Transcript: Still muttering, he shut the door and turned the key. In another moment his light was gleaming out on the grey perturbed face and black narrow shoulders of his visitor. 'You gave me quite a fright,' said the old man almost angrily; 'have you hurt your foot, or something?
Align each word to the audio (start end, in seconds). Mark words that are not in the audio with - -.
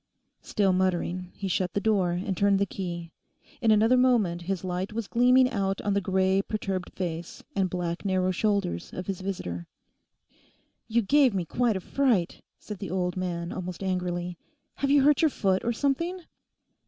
Still 0.41 0.73
muttering, 0.73 1.31
he 1.35 1.47
shut 1.47 1.73
the 1.73 1.79
door 1.79 2.13
and 2.13 2.35
turned 2.35 2.57
the 2.57 2.65
key. 2.65 3.11
In 3.61 3.69
another 3.69 3.97
moment 3.97 4.41
his 4.41 4.63
light 4.63 4.93
was 4.93 5.07
gleaming 5.07 5.47
out 5.51 5.79
on 5.81 5.93
the 5.93 6.01
grey 6.01 6.41
perturbed 6.41 6.91
face 6.93 7.43
and 7.55 7.69
black 7.69 8.03
narrow 8.03 8.31
shoulders 8.31 8.91
of 8.93 9.05
his 9.05 9.21
visitor. 9.21 9.67
'You 10.87 11.03
gave 11.03 11.35
me 11.35 11.45
quite 11.45 11.75
a 11.75 11.79
fright,' 11.81 12.41
said 12.57 12.79
the 12.79 12.89
old 12.89 13.15
man 13.15 13.51
almost 13.51 13.83
angrily; 13.83 14.39
'have 14.77 14.89
you 14.89 15.03
hurt 15.03 15.21
your 15.21 15.29
foot, 15.29 15.63
or 15.63 15.71
something? 15.71 16.19